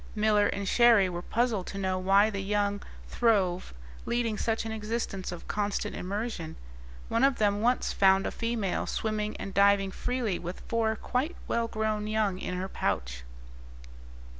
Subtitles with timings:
[0.15, 3.71] Miller and Cherrie were puzzled to know why the young throve,
[4.07, 6.55] leading such an existence of constant immersion;
[7.07, 11.67] one of them once found a female swimming and diving freely with four quite well
[11.67, 13.23] grown young in her pouch.